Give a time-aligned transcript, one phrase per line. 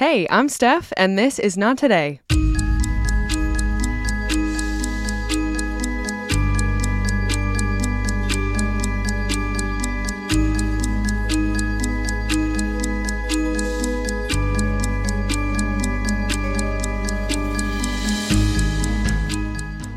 [0.00, 2.20] Hey, I'm Steph, and this is Not Today.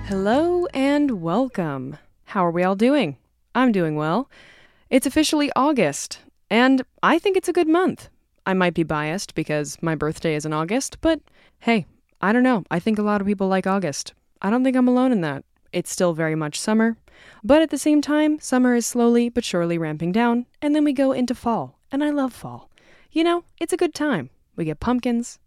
[0.05, 1.95] Hello and welcome.
[2.25, 3.15] How are we all doing?
[3.55, 4.29] I'm doing well.
[4.89, 8.09] It's officially August, and I think it's a good month.
[8.45, 11.21] I might be biased because my birthday is in August, but
[11.59, 11.85] hey,
[12.21, 12.63] I don't know.
[12.69, 14.13] I think a lot of people like August.
[14.41, 15.45] I don't think I'm alone in that.
[15.71, 16.97] It's still very much summer,
[17.43, 20.93] but at the same time, summer is slowly but surely ramping down, and then we
[20.93, 22.69] go into fall, and I love fall.
[23.11, 24.29] You know, it's a good time.
[24.55, 25.39] We get pumpkins.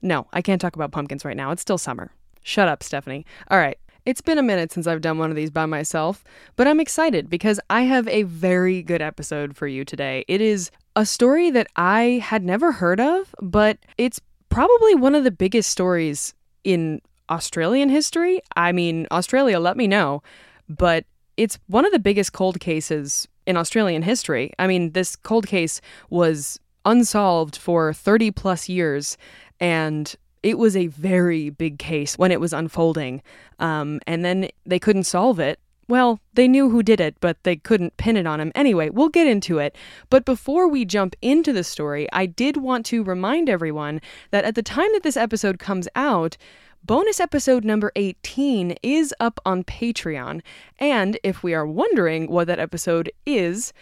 [0.00, 1.50] No, I can't talk about pumpkins right now.
[1.50, 2.12] It's still summer.
[2.42, 3.24] Shut up, Stephanie.
[3.50, 3.78] All right.
[4.04, 6.24] It's been a minute since I've done one of these by myself,
[6.56, 10.24] but I'm excited because I have a very good episode for you today.
[10.26, 15.22] It is a story that I had never heard of, but it's probably one of
[15.22, 16.34] the biggest stories
[16.64, 18.40] in Australian history.
[18.56, 20.22] I mean, Australia, let me know,
[20.68, 21.04] but
[21.36, 24.52] it's one of the biggest cold cases in Australian history.
[24.58, 25.80] I mean, this cold case
[26.10, 29.16] was unsolved for 30 plus years
[29.60, 33.22] and it was a very big case when it was unfolding.
[33.58, 35.58] Um, and then they couldn't solve it.
[35.88, 38.52] Well, they knew who did it, but they couldn't pin it on him.
[38.54, 39.76] Anyway, we'll get into it.
[40.10, 44.54] But before we jump into the story, I did want to remind everyone that at
[44.54, 46.36] the time that this episode comes out,
[46.84, 50.40] bonus episode number 18 is up on Patreon.
[50.78, 53.72] And if we are wondering what that episode is,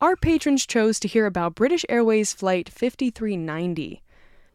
[0.00, 4.02] our patrons chose to hear about British Airways Flight 5390.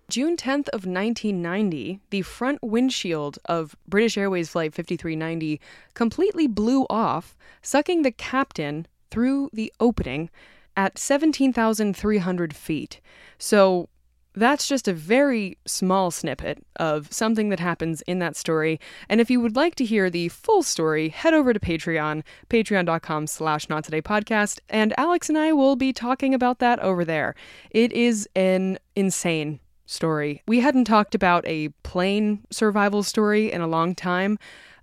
[0.09, 5.61] June 10th of 1990, the front windshield of British Airways flight 5390
[5.93, 10.31] completely blew off, sucking the captain through the opening
[10.75, 12.99] at 17,300 feet.
[13.37, 13.87] So
[14.33, 18.79] that's just a very small snippet of something that happens in that story.
[19.09, 23.27] And if you would like to hear the full story, head over to Patreon, patreon.com
[23.27, 27.35] slash not today podcast, and Alex and I will be talking about that over there.
[27.69, 30.43] It is an insane story.
[30.47, 34.37] We hadn't talked about a plane survival story in a long time.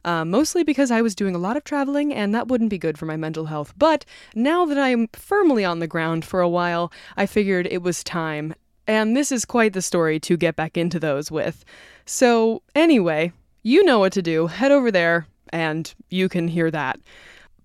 [0.04, 2.96] Uh, mostly because I was doing a lot of traveling and that wouldn't be good
[2.96, 3.74] for my mental health.
[3.76, 4.04] But
[4.36, 8.54] now that I'm firmly on the ground for a while, I figured it was time.
[8.86, 11.64] And this is quite the story to get back into those with.
[12.04, 13.32] So, anyway,
[13.64, 14.46] you know what to do.
[14.46, 17.00] Head over there and you can hear that.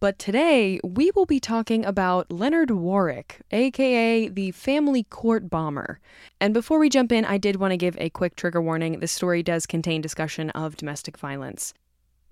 [0.02, 6.00] But today, we will be talking about Leonard Warwick, aka the family court bomber.
[6.40, 9.00] And before we jump in, I did want to give a quick trigger warning.
[9.00, 11.76] This story does contain discussion of domestic violence.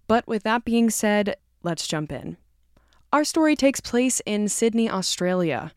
[0.08, 2.38] But with that being said, let's jump in.
[3.14, 5.72] Our story takes place in Sydney, Australia.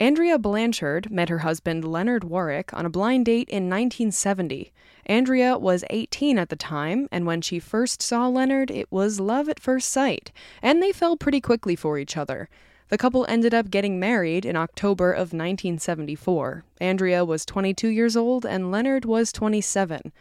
[0.00, 4.72] Andrea Blanchard met her husband Leonard Warwick on a blind date in 1970.
[5.06, 9.48] Andrea was 18 at the time, and when she first saw Leonard, it was love
[9.48, 12.48] at first sight, and they fell pretty quickly for each other.
[12.90, 16.64] The couple ended up getting married in October of 1974.
[16.80, 20.12] Andrea was 22 years old and Leonard was 27.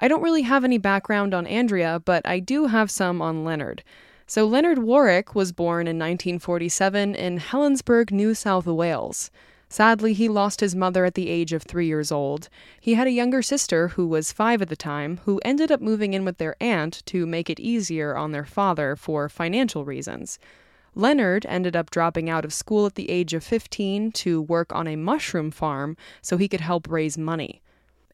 [0.00, 3.84] I don't really have any background on Andrea, but I do have some on Leonard.
[4.26, 9.30] So, Leonard Warwick was born in 1947 in Helensburgh, New South Wales.
[9.72, 12.50] Sadly, he lost his mother at the age of three years old.
[12.78, 16.12] He had a younger sister who was five at the time, who ended up moving
[16.12, 20.38] in with their aunt to make it easier on their father for financial reasons.
[20.94, 24.86] Leonard ended up dropping out of school at the age of 15 to work on
[24.86, 27.62] a mushroom farm so he could help raise money.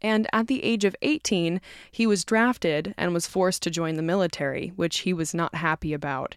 [0.01, 1.61] And at the age of 18,
[1.91, 5.93] he was drafted and was forced to join the military, which he was not happy
[5.93, 6.37] about.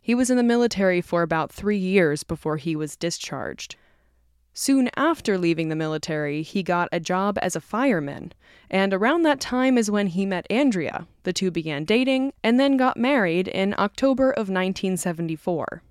[0.00, 3.76] He was in the military for about three years before he was discharged.
[4.54, 8.32] Soon after leaving the military, he got a job as a fireman,
[8.68, 11.06] and around that time is when he met Andrea.
[11.22, 15.82] The two began dating and then got married in October of 1974.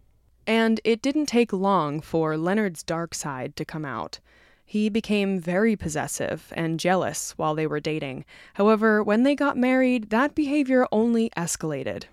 [0.46, 4.20] And it didn't take long for Leonard's dark side to come out.
[4.64, 8.26] He became very possessive and jealous while they were dating.
[8.54, 12.04] However, when they got married, that behavior only escalated.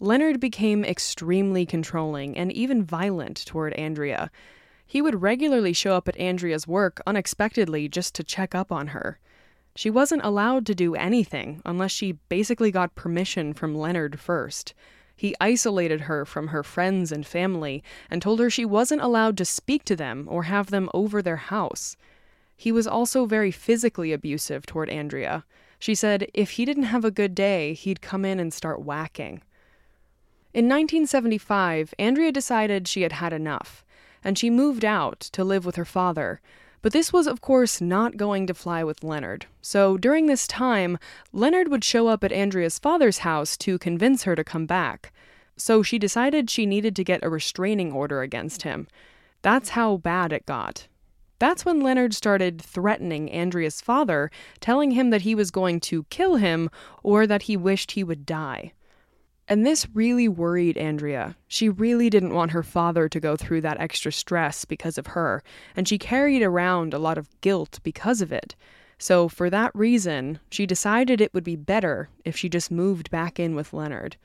[0.00, 4.32] Leonard became extremely controlling and even violent toward Andrea.
[4.92, 9.18] He would regularly show up at Andrea's work unexpectedly just to check up on her.
[9.74, 14.74] She wasn't allowed to do anything unless she basically got permission from Leonard first.
[15.16, 19.46] He isolated her from her friends and family and told her she wasn't allowed to
[19.46, 21.96] speak to them or have them over their house.
[22.54, 25.46] He was also very physically abusive toward Andrea.
[25.78, 29.40] She said if he didn't have a good day, he'd come in and start whacking.
[30.52, 33.86] In 1975, Andrea decided she had had enough
[34.24, 36.40] and she moved out to live with her father.
[36.82, 39.46] But this was, of course, not going to fly with Leonard.
[39.60, 40.98] So during this time,
[41.32, 45.12] Leonard would show up at Andrea's father's house to convince her to come back.
[45.56, 48.88] So she decided she needed to get a restraining order against him.
[49.42, 50.88] That's how bad it got.
[51.38, 54.30] That's when Leonard started threatening Andrea's father,
[54.60, 56.70] telling him that he was going to kill him
[57.02, 58.72] or that he wished he would die.
[59.52, 61.36] And this really worried Andrea.
[61.46, 65.42] She really didn't want her father to go through that extra stress because of her,
[65.76, 68.56] and she carried around a lot of guilt because of it.
[68.96, 73.38] So, for that reason, she decided it would be better if she just moved back
[73.38, 74.16] in with Leonard.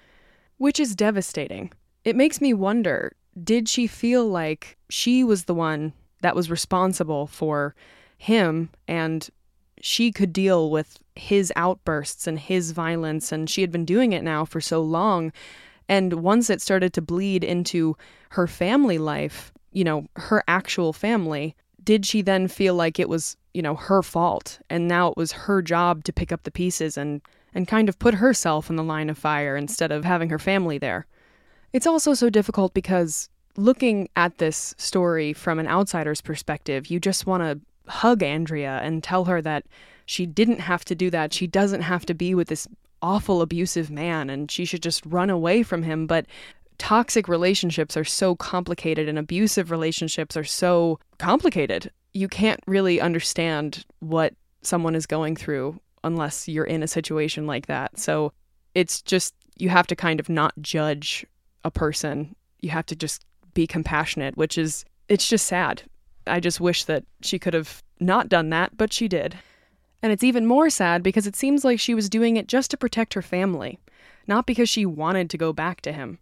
[0.59, 1.74] Which is devastating.
[2.06, 3.12] It makes me wonder
[3.44, 5.91] did she feel like she was the one
[6.21, 7.75] that was responsible for
[8.18, 9.29] him and
[9.81, 14.24] she could deal with his outbursts and his violence, and she had been doing it
[14.24, 15.31] now for so long.
[15.89, 17.95] And once it started to bleed into
[18.31, 23.38] her family life, you know, her actual family, did she then feel like it was,
[23.53, 24.59] you know, her fault?
[24.69, 27.21] And now it was her job to pick up the pieces and,
[27.53, 30.77] and kind of put herself in the line of fire instead of having her family
[30.77, 31.06] there.
[31.71, 37.25] It's also so difficult because looking at this story from an outsider's perspective, you just
[37.25, 39.66] want to hug Andrea and tell her that
[40.06, 41.34] she didn't have to do that.
[41.34, 42.68] She doesn't have to be with this
[43.01, 46.07] awful, abusive man and she should just run away from him.
[46.07, 46.25] But
[46.78, 51.92] toxic relationships are so complicated and abusive relationships are so complicated.
[52.13, 57.68] You can't really understand what someone is going through unless you're in a situation like
[57.68, 57.98] that.
[58.00, 58.31] So
[58.75, 61.25] it's just, you have to kind of not judge
[61.63, 62.36] a person.
[62.62, 65.84] You have to just be compassionate, which is, it's just sad.
[66.27, 69.38] I just wish that she could have not done that, but she did.
[70.01, 72.77] And it's even more sad because it seems like she was doing it just to
[72.77, 73.79] protect her family,
[74.27, 76.19] not because she wanted to go back to him.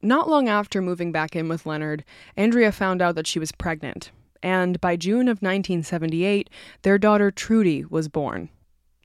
[0.00, 2.04] Not long after moving back in with Leonard,
[2.36, 4.10] Andrea found out that she was pregnant,
[4.42, 6.50] and by June of 1978,
[6.82, 8.50] their daughter Trudy was born.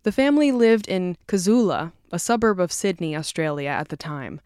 [0.04, 4.42] The family lived in Casula, a suburb of Sydney, Australia at the time.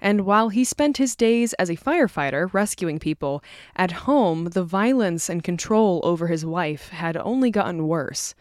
[0.00, 3.42] And while he spent his days as a firefighter rescuing people,
[3.74, 8.34] at home the violence and control over his wife had only gotten worse.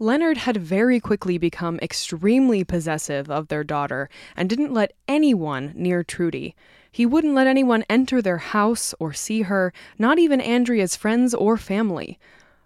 [0.00, 6.04] Leonard had very quickly become extremely possessive of their daughter and didn't let anyone near
[6.04, 6.54] Trudy.
[6.90, 11.56] He wouldn't let anyone enter their house or see her, not even Andrea's friends or
[11.56, 12.18] family.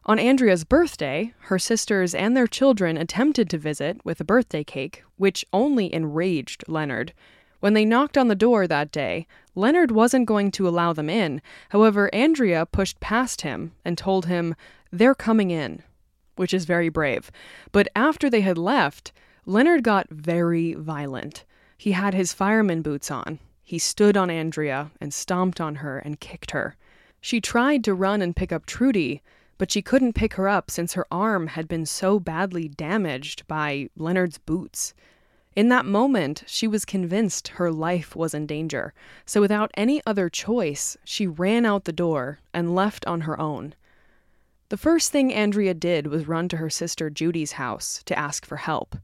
[0.04, 5.02] On Andrea's birthday, her sisters and their children attempted to visit with a birthday cake,
[5.16, 7.12] which only enraged Leonard.
[7.62, 11.40] When they knocked on the door that day, Leonard wasn't going to allow them in.
[11.68, 14.56] However, Andrea pushed past him and told him,
[14.90, 15.84] They're coming in,
[16.34, 17.30] which is very brave.
[17.70, 19.12] But after they had left,
[19.46, 21.44] Leonard got very violent.
[21.78, 23.38] He had his fireman boots on.
[23.62, 26.74] He stood on Andrea and stomped on her and kicked her.
[27.20, 29.22] She tried to run and pick up Trudy,
[29.56, 33.88] but she couldn't pick her up since her arm had been so badly damaged by
[33.96, 34.94] Leonard's boots.
[35.54, 38.94] In that moment, she was convinced her life was in danger,
[39.26, 43.74] so without any other choice, she ran out the door and left on her own.
[44.70, 48.56] The first thing Andrea did was run to her sister Judy's house to ask for
[48.56, 48.96] help,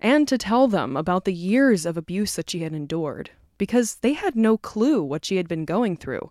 [0.00, 4.12] and to tell them about the years of abuse that she had endured, because they
[4.12, 6.30] had no clue what she had been going through.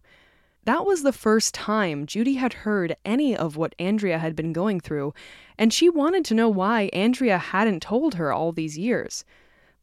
[0.63, 4.79] That was the first time Judy had heard any of what Andrea had been going
[4.79, 5.13] through,
[5.57, 9.25] and she wanted to know why Andrea hadn't told her all these years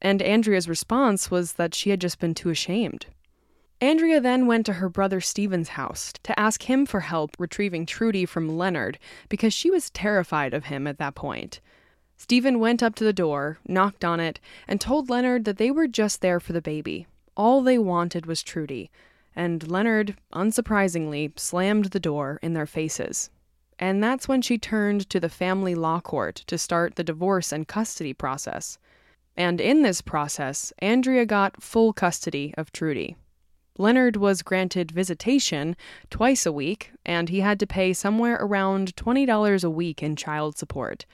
[0.00, 3.06] and Andrea's response was that she had just been too ashamed.
[3.80, 8.24] Andrea then went to her brother Stephen's house to ask him for help retrieving Trudy
[8.24, 8.98] from Leonard
[9.28, 11.60] because she was terrified of him at that point.
[12.16, 15.88] Stephen went up to the door, knocked on it, and told Leonard that they were
[15.88, 17.06] just there for the baby.
[17.36, 18.90] All they wanted was Trudy,
[19.34, 23.30] and Leonard, unsurprisingly, slammed the door in their faces.
[23.78, 27.66] And that's when she turned to the family law court to start the divorce and
[27.66, 28.78] custody process.
[29.36, 33.16] And in this process, Andrea got full custody of Trudy.
[33.76, 35.74] Leonard was granted visitation
[36.08, 40.56] twice a week, and he had to pay somewhere around $20 a week in child
[40.56, 41.06] support.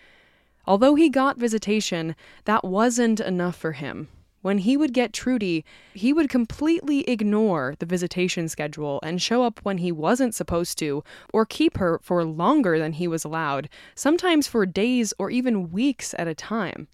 [0.67, 4.09] Although he got visitation, that wasn't enough for him.
[4.43, 9.61] When he would get Trudy, he would completely ignore the visitation schedule and show up
[9.63, 14.47] when he wasn't supposed to, or keep her for longer than he was allowed, sometimes
[14.47, 16.89] for days or even weeks at a time.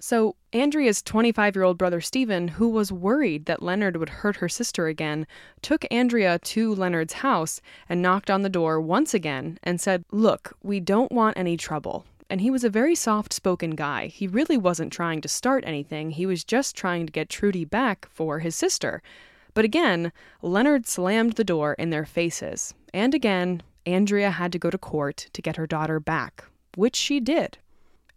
[0.00, 4.48] So, Andrea's 25 year old brother Stephen, who was worried that Leonard would hurt her
[4.48, 5.26] sister again,
[5.60, 10.56] took Andrea to Leonard's house and knocked on the door once again and said, Look,
[10.62, 12.06] we don't want any trouble.
[12.30, 14.06] And he was a very soft spoken guy.
[14.06, 18.06] He really wasn't trying to start anything, he was just trying to get Trudy back
[18.08, 19.02] for his sister.
[19.52, 20.12] But again,
[20.42, 22.72] Leonard slammed the door in their faces.
[22.94, 26.44] And again, Andrea had to go to court to get her daughter back,
[26.76, 27.58] which she did.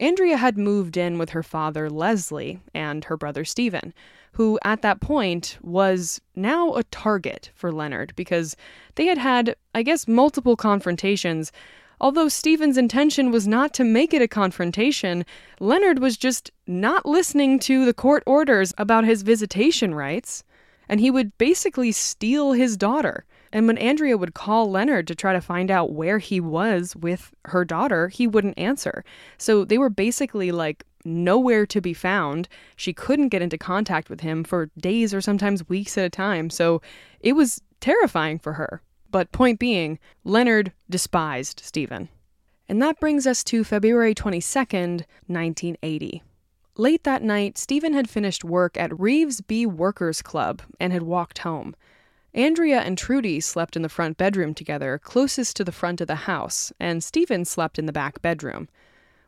[0.02, 3.94] Andrea had moved in with her father, Leslie, and her brother, Stephen,
[4.34, 8.56] who at that point was now a target for Leonard because
[8.96, 11.52] they had had, I guess, multiple confrontations.
[12.00, 15.24] Although Stephen's intention was not to make it a confrontation,
[15.60, 20.44] Leonard was just not listening to the court orders about his visitation rights,
[20.90, 23.24] and he would basically steal his daughter.
[23.54, 27.32] And when Andrea would call Leonard to try to find out where he was with
[27.46, 29.04] her daughter, he wouldn't answer.
[29.38, 32.48] So they were basically like nowhere to be found.
[32.76, 36.50] She couldn't get into contact with him for days or sometimes weeks at a time.
[36.50, 36.82] So
[37.20, 38.82] it was terrifying for her.
[39.10, 42.08] But point being, Leonard despised Stephen.
[42.70, 46.24] And that brings us to February 22nd, 1980.
[46.78, 51.76] Late that night, Stephen had finished work at Revesby Workers Club and had walked home.
[52.34, 56.16] Andrea and Trudy slept in the front bedroom together, closest to the front of the
[56.16, 58.70] house, and Stephen slept in the back bedroom.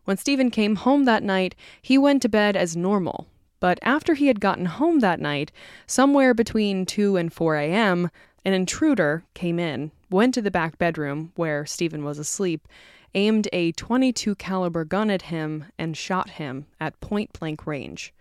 [0.05, 3.27] When Stephen came home that night, he went to bed as normal.
[3.59, 5.51] But after he had gotten home that night,
[5.85, 8.09] somewhere between 2 and 4 a.m.,
[8.45, 12.67] an intruder came in, went to the back bedroom where Stephen was asleep,
[13.15, 18.13] aimed a 22 caliber gun at him and shot him at point blank range.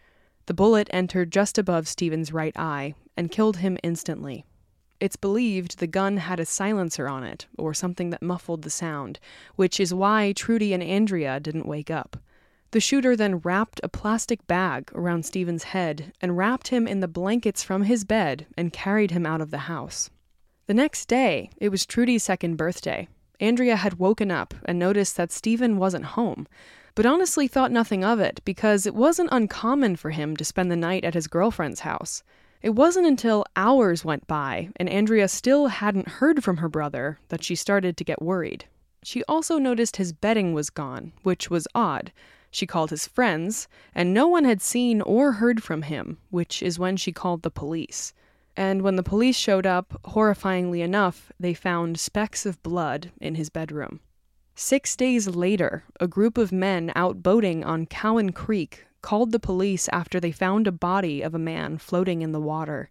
[0.47, 4.45] The bullet entered just above Stephen's right eye and killed him instantly.
[5.03, 9.19] It's believed the gun had a silencer on it, or something that muffled the sound,
[9.57, 12.19] which is why Trudy and Andrea didn't wake up.
[12.71, 17.09] The shooter then wrapped a plastic bag around Stephen's head and wrapped him in the
[17.09, 20.09] blankets from his bed and carried him out of the house.
[20.69, 23.09] The next day, it was Trudy's second birthday.
[23.41, 26.47] Andrea had woken up and noticed that Stephen wasn't home,
[26.95, 30.77] but honestly thought nothing of it because it wasn't uncommon for him to spend the
[30.77, 32.23] night at his girlfriend's house.
[32.63, 37.43] It wasn't until hours went by and Andrea still hadn't heard from her brother that
[37.43, 38.67] she started to get worried.
[39.03, 42.13] She also noticed his bedding was gone, which was odd.
[42.53, 46.79] She called his friends, and no one had seen or heard from him, which is
[46.79, 48.13] when she called the police.
[48.57, 53.49] And when the police showed up, horrifyingly enough, they found specks of blood in his
[53.49, 54.01] bedroom.
[54.55, 59.89] Six days later, a group of men out boating on Cowan Creek called the police
[59.89, 62.89] after they found a body of a man floating in the water.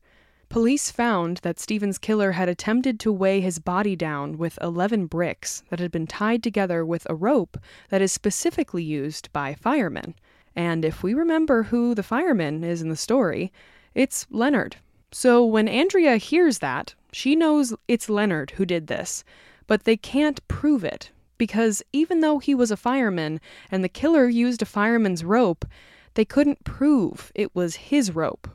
[0.49, 5.63] Police found that Stephen's killer had attempted to weigh his body down with 11 bricks
[5.69, 7.57] that had been tied together with a rope
[7.89, 10.13] that is specifically used by firemen.
[10.53, 13.53] And if we remember who the fireman is in the story,
[13.95, 14.75] it's Leonard.
[15.13, 19.23] So when Andrea hears that, she knows it's Leonard who did this,
[19.67, 23.41] but they can't prove it because even though he was a fireman
[23.71, 25.65] and the killer used a fireman's rope,
[26.13, 28.49] they couldn't prove it was his rope.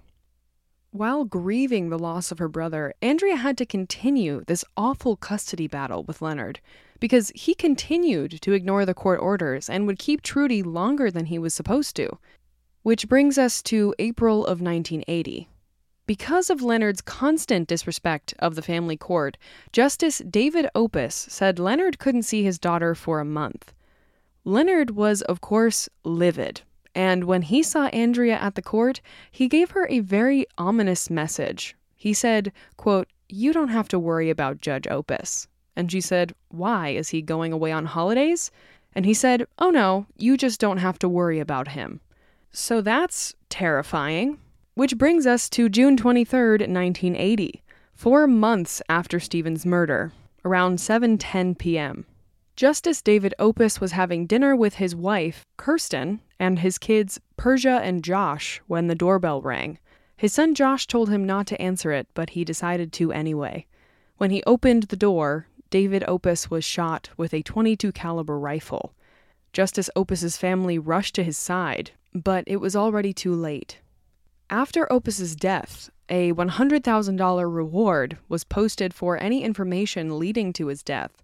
[0.91, 6.05] While grieving the loss of her brother, Andrea had to continue this awful custody battle
[6.05, 6.61] with Leonard
[7.01, 11.39] because he continued to ignore the court orders and would keep Trudy longer than he
[11.39, 12.19] was supposed to.
[12.83, 15.49] Which brings us to April of 1980.
[16.07, 19.37] Because of Leonard's constant disrespect of the family court,
[19.73, 23.75] Justice David Opas said Leonard couldn't see his daughter for a month.
[24.45, 26.63] Leonard was, of course, livid
[26.97, 31.77] and when he saw Andrea at the court, he gave her a very ominous message.
[31.95, 35.47] He said, quote, You don't have to worry about Judge Opas.
[35.77, 36.89] And she said, Why?
[36.89, 38.51] Is he going away on holidays?
[38.95, 42.01] And he said, Oh no, you just don't have to worry about him.
[42.51, 44.39] So that's terrifying.
[44.73, 47.63] Which brings us to June 23rd, 1980,
[47.95, 50.13] four months after Stephen's murder,
[50.47, 52.07] around 7:10 p.m.
[52.57, 58.03] Justice David Opas was having dinner with his wife, Kirsten, and his kids, Persia and
[58.03, 59.79] Josh, when the doorbell rang.
[60.17, 63.67] His son Josh told him not to answer it, but he decided to anyway.
[64.17, 68.95] When he opened the door, David Opas was shot with a 22 caliber rifle.
[69.53, 73.81] Justice Opas's family rushed to his side, but it was already too late.
[74.49, 81.23] After Opas's death, a $100,000 reward was posted for any information leading to his death,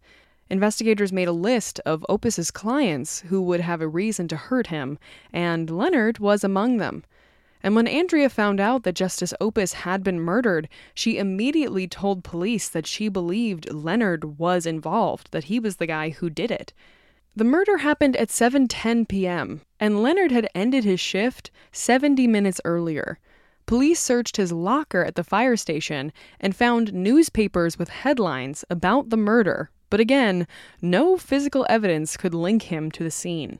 [0.53, 4.99] Investigators made a list of Opas's clients who would have a reason to hurt him,
[5.33, 7.05] and Leonard was among them.
[7.63, 12.69] And when Andrea found out that Justice Opas had been murdered, she immediately told police
[12.69, 16.75] that she believed Leonard was involved, that he was the guy who did it.
[17.35, 23.19] The murder happened at 7:10 p.m., and Leonard had ended his shift 70 minutes earlier.
[23.65, 29.17] Police searched his locker at the fire station and found newspapers with headlines about the
[29.17, 30.47] murder but again,
[30.81, 33.59] no physical evidence could link him to the scene.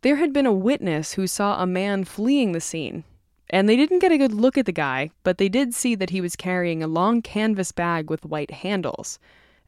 [0.00, 3.04] There had been a witness who saw a man fleeing the scene,
[3.50, 6.08] and they didn't get a good look at the guy, but they did see that
[6.08, 9.18] he was carrying a long canvas bag with white handles.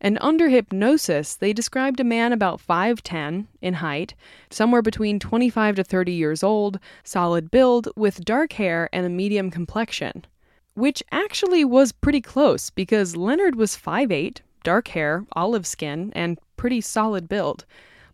[0.01, 4.15] And under hypnosis, they described a man about 5'10 in height,
[4.49, 9.51] somewhere between 25 to 30 years old, solid build, with dark hair and a medium
[9.51, 10.25] complexion.
[10.73, 16.81] Which actually was pretty close because Leonard was 5'8, dark hair, olive skin, and pretty
[16.81, 17.65] solid build.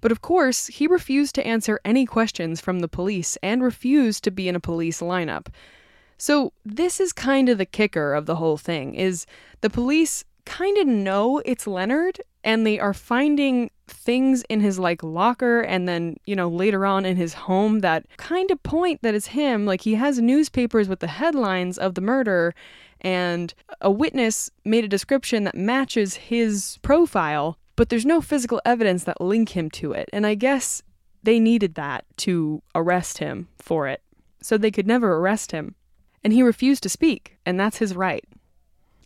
[0.00, 4.30] But of course, he refused to answer any questions from the police and refused to
[4.30, 5.46] be in a police lineup.
[6.18, 9.26] So, this is kind of the kicker of the whole thing is
[9.62, 15.02] the police kind of know it's Leonard and they are finding things in his like
[15.02, 19.14] locker and then, you know, later on in his home that kind of point that
[19.14, 19.66] is him.
[19.66, 22.54] Like he has newspapers with the headlines of the murder
[23.00, 29.04] and a witness made a description that matches his profile, but there's no physical evidence
[29.04, 30.08] that link him to it.
[30.12, 30.82] And I guess
[31.22, 34.02] they needed that to arrest him for it.
[34.40, 35.74] So they could never arrest him.
[36.22, 38.24] And he refused to speak, and that's his right.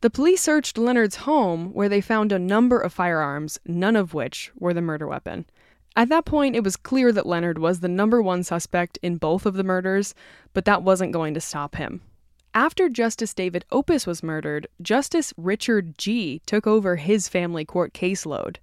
[0.01, 4.53] The police searched Leonard's home, where they found a number of firearms, none of which
[4.57, 5.45] were the murder weapon.
[5.97, 9.45] At that point, it was clear that Leonard was the number one suspect in both
[9.45, 10.15] of the murders,
[10.55, 12.01] but that wasn't going to stop him.
[12.55, 18.59] After Justice David Opas was murdered, Justice Richard Gee took over his family court caseload.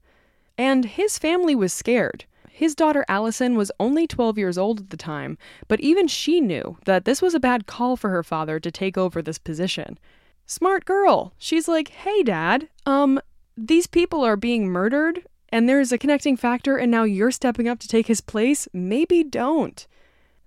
[0.57, 2.23] And his family was scared.
[2.49, 5.37] His daughter Allison was only 12 years old at the time,
[5.67, 8.97] but even she knew that this was a bad call for her father to take
[8.97, 9.99] over this position.
[10.45, 11.33] Smart girl.
[11.37, 13.19] She's like, hey, dad, um,
[13.57, 17.79] these people are being murdered and there's a connecting factor and now you're stepping up
[17.79, 18.67] to take his place.
[18.73, 19.87] Maybe don't.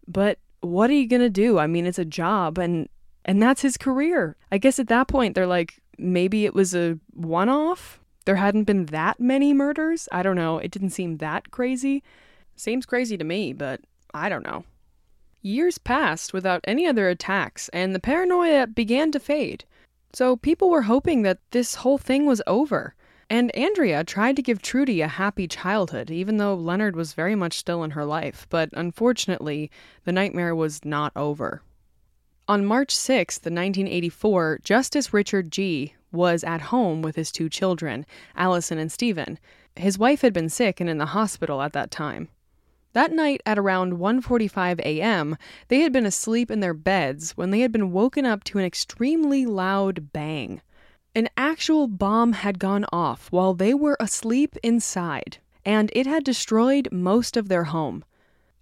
[0.06, 1.58] But what are you going to do?
[1.58, 2.88] I mean, it's a job and
[3.24, 4.36] and that's his career.
[4.50, 8.00] I guess at that point they're like maybe it was a one-off.
[8.24, 10.08] There hadn't been that many murders.
[10.12, 10.58] I don't know.
[10.58, 12.02] It didn't seem that crazy.
[12.56, 13.80] Seems crazy to me, but
[14.14, 14.64] I don't know.
[15.42, 19.64] Years passed without any other attacks, and the paranoia began to fade.
[20.12, 22.94] So people were hoping that this whole thing was over.
[23.30, 27.58] And Andrea tried to give Trudy a happy childhood, even though Leonard was very much
[27.58, 28.46] still in her life.
[28.48, 29.70] But unfortunately,
[30.04, 31.62] the nightmare was not over.
[32.48, 38.78] On March 6, 1984, Justice Richard Gee was at home with his two children, Allison
[38.78, 39.38] and Stephen.
[39.76, 42.28] His wife had been sick and in the hospital at that time.
[42.94, 45.36] That night at around 1:45 a.m.,
[45.68, 48.64] they had been asleep in their beds when they had been woken up to an
[48.64, 50.62] extremely loud bang.
[51.14, 56.88] An actual bomb had gone off while they were asleep inside, and it had destroyed
[56.90, 58.04] most of their home.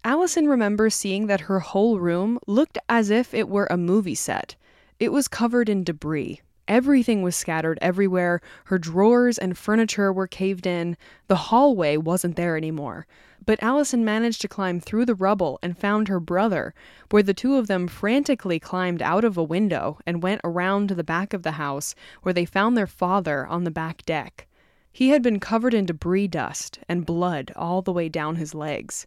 [0.02, 4.56] Allison remembers seeing that her whole room looked as if it were a movie set.
[4.98, 6.40] It was covered in debris.
[6.68, 8.40] Everything was scattered everywhere.
[8.64, 10.96] Her drawers and furniture were caved in.
[11.28, 13.06] The hallway wasn't there anymore.
[13.46, 16.74] But Allison managed to climb through the rubble and found her brother,
[17.10, 20.96] where the two of them frantically climbed out of a window and went around to
[20.96, 24.48] the back of the house, where they found their father on the back deck.
[24.92, 29.06] He had been covered in debris dust and blood all the way down his legs.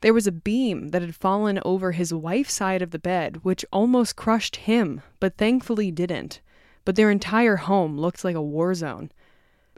[0.00, 3.64] There was a beam that had fallen over his wife's side of the bed, which
[3.70, 6.40] almost crushed him, but thankfully didn't.
[6.86, 9.10] But their entire home looked like a war zone.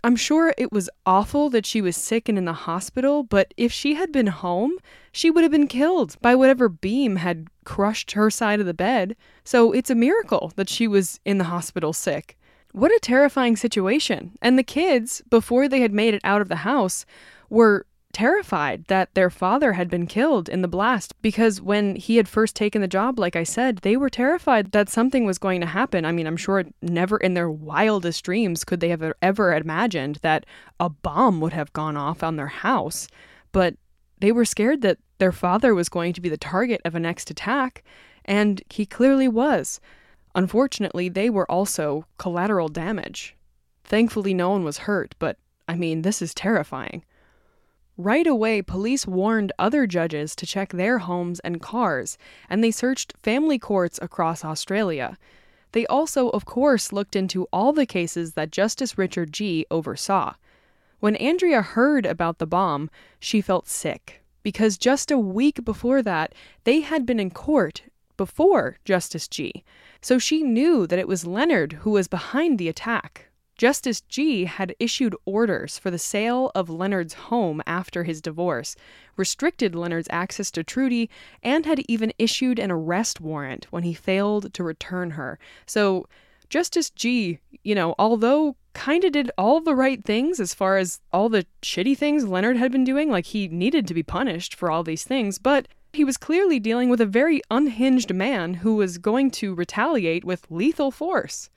[0.04, 3.72] I'm sure it was awful that she was sick and in the hospital, but if
[3.72, 4.78] she had been home,
[5.12, 9.16] she would have been killed by whatever beam had crushed her side of the bed.
[9.44, 12.38] So it's a miracle that she was in the hospital sick.
[12.72, 14.38] What a terrifying situation.
[14.40, 17.04] And the kids, before they had made it out of the house,
[17.50, 17.86] were
[18.18, 22.56] terrified that their father had been killed in the blast because when he had first
[22.56, 26.04] taken the job, like I said, they were terrified that something was going to happen.
[26.04, 30.46] I mean, I'm sure never in their wildest dreams could they have ever imagined that
[30.80, 33.06] a bomb would have gone off on their house.
[33.52, 33.76] But
[34.18, 37.30] they were scared that their father was going to be the target of a next
[37.30, 37.84] attack,
[38.24, 39.78] and he clearly was.
[40.34, 43.36] Unfortunately, they were also collateral damage.
[43.84, 45.36] Thankfully, no one was hurt, but
[45.68, 47.04] I mean, this is terrifying.
[48.00, 52.16] Right away, police warned other judges to check their homes and cars,
[52.48, 55.18] and they searched family courts across Australia.
[55.72, 60.34] They also, of course, looked into all the cases that Justice Richard Gee oversaw.
[61.00, 66.36] When Andrea heard about the bomb, she felt sick, because just a week before that,
[66.62, 67.82] they had been in court
[68.16, 69.64] before Justice Gee.
[70.00, 73.27] So she knew that it was Leonard who was behind the attack,
[73.58, 78.76] Justice Gee had issued orders for the sale of Leonard's home after his divorce,
[79.16, 81.10] restricted Leonard's access to Trudy,
[81.42, 85.40] and had even issued an arrest warrant when he failed to return her.
[85.66, 86.06] So,
[86.48, 91.00] Justice Gee, you know, although kind of did all the right things as far as
[91.12, 94.70] all the shitty things Leonard had been doing, like he needed to be punished for
[94.70, 98.98] all these things, but he was clearly dealing with a very unhinged man who was
[98.98, 101.50] going to retaliate with lethal force.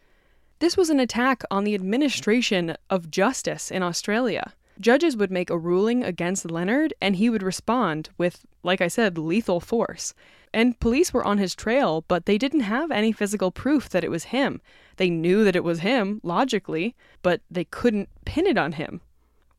[0.62, 4.54] This was an attack on the administration of justice in Australia.
[4.80, 9.18] Judges would make a ruling against Leonard, and he would respond with, like I said,
[9.18, 10.14] lethal force.
[10.54, 14.12] And police were on his trail, but they didn't have any physical proof that it
[14.12, 14.62] was him.
[14.98, 19.02] They knew that it was him, logically, but they couldn't pin it on him.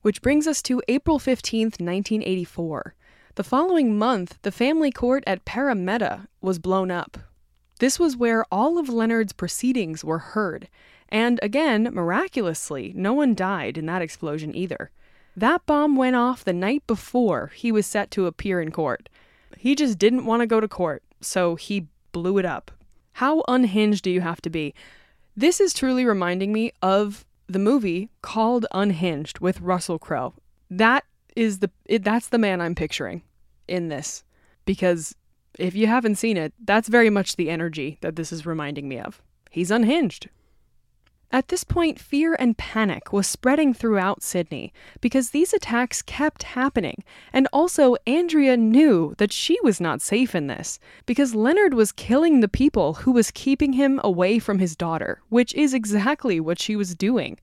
[0.03, 2.95] Which brings us to April 15th, 1984.
[3.35, 7.19] The following month, the family court at Parramatta was blown up.
[7.83, 10.69] This was where all of Leonard's proceedings were heard.
[11.09, 14.93] And again, miraculously, no one died in that explosion either.
[15.37, 19.09] That bomb went off the night before he was set to appear in court.
[19.59, 22.71] He just didn't want to go to court, so he blew it up.
[23.15, 24.75] How unhinged do you have to be?
[25.37, 30.35] This is truly reminding me of the movie called Unhinged with Russell Crowe.
[30.71, 31.03] That
[31.35, 33.23] is the it, that's the man I'm picturing
[33.67, 34.23] in this
[34.67, 35.17] because
[35.59, 38.99] if you haven't seen it, that's very much the energy that this is reminding me
[38.99, 39.23] of.
[39.51, 40.29] He's unhinged.
[41.35, 47.03] At this point, fear and panic was spreading throughout Sydney because these attacks kept happening.
[47.33, 52.41] And also, Andrea knew that she was not safe in this because Leonard was killing
[52.41, 56.77] the people who was keeping him away from his daughter, which is exactly what she
[56.77, 57.39] was doing.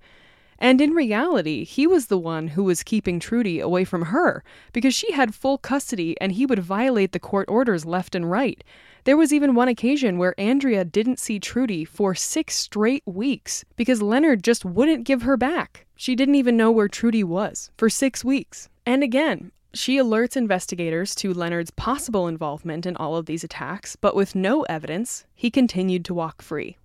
[0.59, 4.43] And in reality, he was the one who was keeping Trudy away from her
[4.73, 8.61] because she had full custody and he would violate the court orders left and right.
[9.05, 14.01] There was even one occasion where Andrea didn't see Trudy for six straight weeks because
[14.01, 15.85] Leonard just wouldn't give her back.
[15.95, 18.67] She didn't even know where Trudy was for six weeks.
[18.85, 24.15] And again, she alerts investigators to Leonard's possible involvement in all of these attacks, but
[24.15, 26.77] with no evidence, he continued to walk free.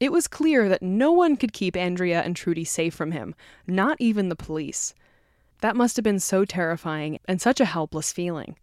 [0.00, 3.34] It was clear that no one could keep Andrea and Trudy safe from him,
[3.66, 4.94] not even the police.
[5.60, 8.56] That must have been so terrifying and such a helpless feeling.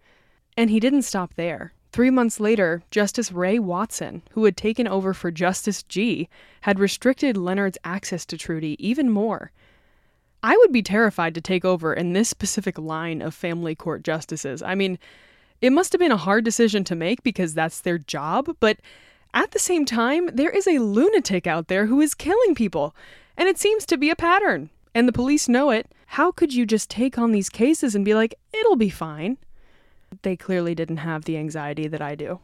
[0.58, 1.74] And he didn't stop there.
[1.92, 6.28] Three months later, Justice Ray Watson, who had taken over for Justice Gee,
[6.62, 9.52] had restricted Leonard's access to Trudy even more.
[10.44, 14.62] I would be terrified to take over in this specific line of family court justices.
[14.64, 14.98] I mean,
[15.62, 18.80] it must have been a hard decision to make because that's their job, but
[19.34, 22.96] at the same time, there is a lunatic out there who is killing people,
[23.36, 24.70] and it seems to be a pattern.
[24.96, 25.92] And the police know it.
[26.08, 29.38] How could you just take on these cases and be like, it'll be fine?
[30.22, 32.40] They clearly didn't have the anxiety that I do.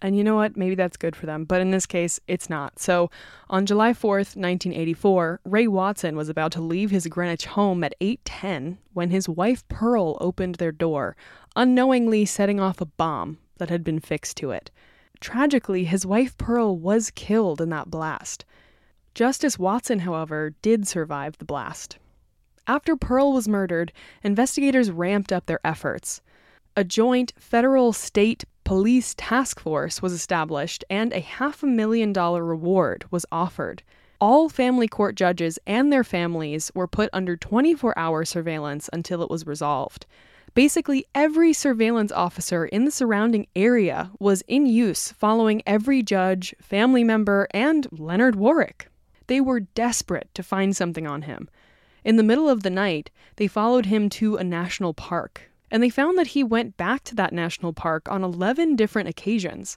[0.00, 0.56] And you know what?
[0.56, 1.44] Maybe that's good for them.
[1.44, 2.78] But in this case, it's not.
[2.78, 3.10] So
[3.48, 8.78] on July 4th, 1984, Ray Watson was about to leave his Greenwich home at 8:10
[8.92, 11.16] when his wife Pearl opened their door,
[11.56, 14.70] unknowingly setting off a bomb that had been fixed to it.
[15.20, 18.44] Tragically, his wife Pearl was killed in that blast.
[19.14, 21.98] Justice Watson, however, did survive the blast.
[22.66, 26.20] After Pearl was murdered, investigators ramped up their efforts.
[26.76, 32.44] A joint federal state police task force was established and a half a million dollar
[32.44, 33.82] reward was offered.
[34.20, 39.30] All family court judges and their families were put under 24 hour surveillance until it
[39.30, 40.06] was resolved.
[40.54, 47.02] Basically, every surveillance officer in the surrounding area was in use following every judge, family
[47.02, 48.88] member, and Leonard Warwick.
[49.26, 51.48] They were desperate to find something on him.
[52.04, 55.90] In the middle of the night, they followed him to a national park, and they
[55.90, 59.76] found that he went back to that national park on 11 different occasions.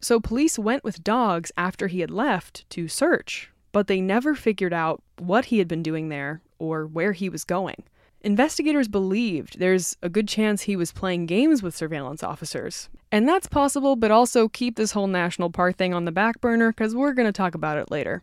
[0.00, 4.72] So police went with dogs after he had left to search, but they never figured
[4.72, 7.84] out what he had been doing there or where he was going.
[8.22, 12.88] Investigators believed there's a good chance he was playing games with surveillance officers.
[13.12, 16.72] And that's possible, but also keep this whole national park thing on the back burner
[16.72, 18.22] because we're going to talk about it later.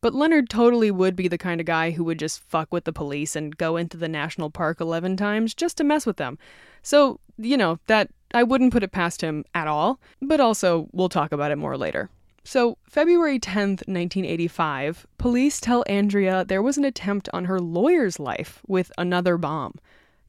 [0.00, 2.92] But Leonard totally would be the kind of guy who would just fuck with the
[2.92, 6.38] police and go into the national park 11 times just to mess with them.
[6.82, 11.08] So, you know, that I wouldn't put it past him at all, but also we'll
[11.08, 12.10] talk about it more later.
[12.46, 18.62] So, February 10th, 1985, police tell Andrea there was an attempt on her lawyer's life
[18.68, 19.74] with another bomb.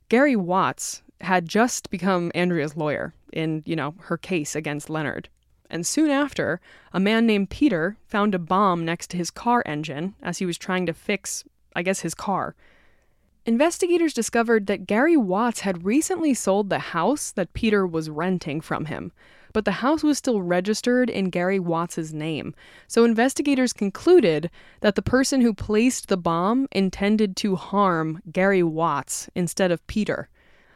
[0.10, 5.30] Gary Watts had just become Andrea's lawyer in, you know, her case against Leonard.
[5.70, 6.60] And soon after,
[6.92, 10.58] a man named Peter found a bomb next to his car engine as he was
[10.58, 11.44] trying to fix,
[11.76, 12.56] I guess, his car.
[13.46, 18.86] Investigators discovered that Gary Watts had recently sold the house that Peter was renting from
[18.86, 19.12] him
[19.58, 22.54] but the house was still registered in Gary Watts's name.
[22.88, 29.32] So investigators concluded that the person who placed the bomb intended to harm Gary Watts
[29.34, 30.30] instead of Peter.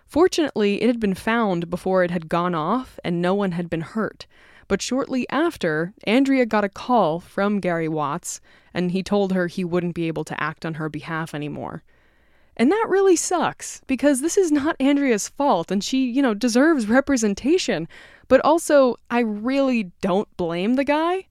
[0.07, 3.81] Fortunately, it had been found before it had gone off and no one had been
[3.81, 4.25] hurt.
[4.67, 8.41] But shortly after, Andrea got a call from Gary Watts,
[8.73, 11.83] and he told her he wouldn't be able to act on her behalf anymore.
[12.61, 16.87] And that really sucks because this is not Andrea's fault and she, you know, deserves
[16.87, 17.87] representation.
[18.27, 21.25] But also, I really don't blame the guy.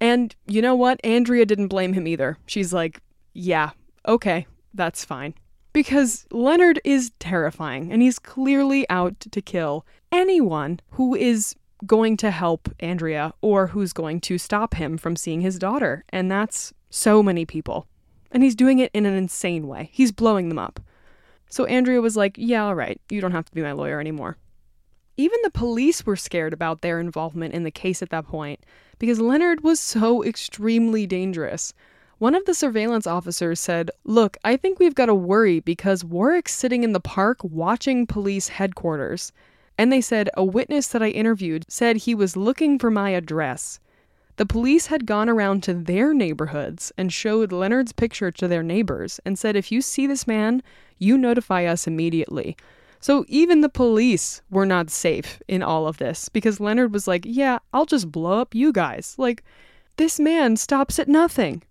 [0.00, 1.00] And you know what?
[1.02, 2.38] Andrea didn't blame him either.
[2.46, 3.00] She's like,
[3.32, 3.70] yeah,
[4.06, 5.34] okay, that's fine.
[5.72, 12.30] Because Leonard is terrifying and he's clearly out to kill anyone who is going to
[12.30, 16.04] help Andrea or who's going to stop him from seeing his daughter.
[16.10, 17.88] And that's so many people.
[18.30, 19.90] And he's doing it in an insane way.
[19.92, 20.80] He's blowing them up.
[21.48, 24.36] So Andrea was like, Yeah, all right, you don't have to be my lawyer anymore.
[25.16, 28.60] Even the police were scared about their involvement in the case at that point
[28.98, 31.72] because Leonard was so extremely dangerous.
[32.18, 36.54] One of the surveillance officers said, Look, I think we've got to worry because Warwick's
[36.54, 39.32] sitting in the park watching police headquarters.
[39.78, 43.80] And they said, A witness that I interviewed said he was looking for my address.
[44.36, 49.18] The police had gone around to their neighborhoods and showed Leonard's picture to their neighbors
[49.24, 50.62] and said, If you see this man,
[50.98, 52.56] you notify us immediately.
[53.00, 57.22] So even the police were not safe in all of this because Leonard was like,
[57.24, 59.14] Yeah, I'll just blow up you guys.
[59.16, 59.42] Like,
[59.96, 61.62] this man stops at nothing.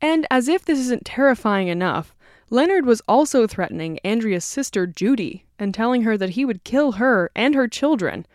[0.00, 2.14] And as if this isn't terrifying enough,
[2.48, 7.30] Leonard was also threatening Andrea's sister Judy and telling her that he would kill her
[7.36, 8.26] and her children.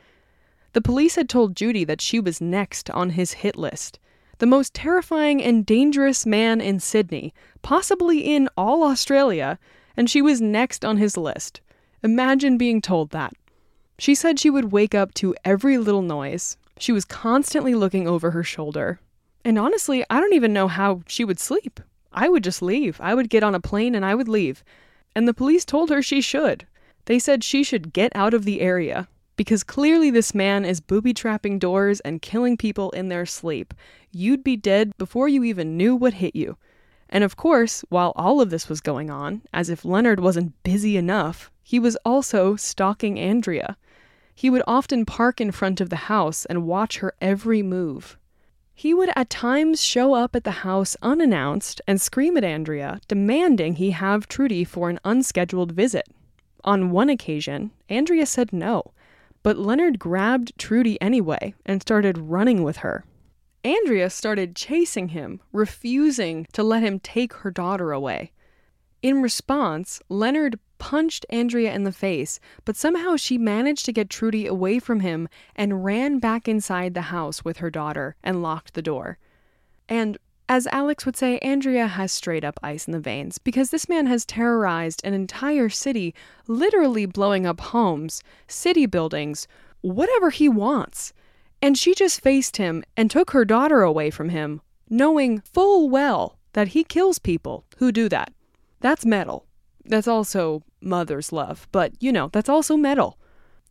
[0.75, 3.97] The police had told Judy that she was next on his hit list.
[4.39, 9.57] The most terrifying and dangerous man in Sydney, possibly in all Australia,
[9.95, 11.61] and she was next on his list.
[12.03, 13.31] Imagine being told that.
[13.97, 16.57] She said she would wake up to every little noise.
[16.77, 18.99] She was constantly looking over her shoulder.
[19.45, 21.79] And honestly, I don't even know how she would sleep.
[22.11, 22.99] I would just leave.
[22.99, 24.61] I would get on a plane and I would leave.
[25.15, 26.67] And the police told her she should.
[27.05, 31.13] They said she should get out of the area because clearly this man is booby
[31.13, 33.73] trapping doors and killing people in their sleep.
[34.11, 36.57] You'd be dead before you even knew what hit you.
[37.09, 40.97] And of course, while all of this was going on, as if Leonard wasn't busy
[40.97, 43.77] enough, he was also stalking Andrea.
[44.33, 48.17] He would often park in front of the house and watch her every move.
[48.73, 53.75] He would at times show up at the house unannounced and scream at Andrea, demanding
[53.75, 56.09] he have Trudy for an unscheduled visit.
[56.65, 58.91] On one occasion, Andrea said no,
[59.45, 63.05] but Leonard grabbed Trudy anyway and started running with her.
[63.63, 68.31] Andrea started chasing him, refusing to let him take her daughter away.
[69.03, 74.47] In response, Leonard punched Andrea in the face, but somehow she managed to get Trudy
[74.47, 78.81] away from him and ran back inside the house with her daughter and locked the
[78.81, 79.19] door.
[79.87, 83.89] And as Alex would say, Andrea has straight up ice in the veins because this
[83.89, 86.13] man has terrorized an entire city,
[86.47, 89.47] literally blowing up homes, city buildings,
[89.81, 91.13] whatever he wants.
[91.61, 96.37] And she just faced him and took her daughter away from him, knowing full well
[96.53, 98.31] that he kills people who do that.
[98.81, 99.45] That's metal.
[99.83, 103.17] That's also mother's love, but you know, that's also metal.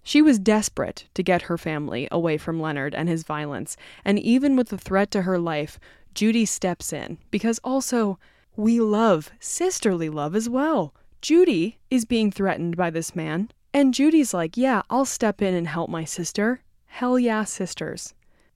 [0.03, 4.55] She was desperate to get her family away from Leonard and his violence, and even
[4.55, 5.81] with the threat to her life,
[6.15, 8.19] Judy steps in because also
[8.57, 10.95] we love sisterly love as well.
[11.21, 15.67] Judy is being threatened by this man, and Judy's like, Yeah, I'll step in and
[15.67, 16.61] help my sister.
[16.87, 18.15] Hell yeah, sisters.